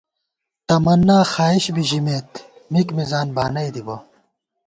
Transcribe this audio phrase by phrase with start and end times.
[0.67, 2.29] تمناں خائش بی ژمېت،
[2.71, 3.97] مِک مِزان بانَئی دِبہ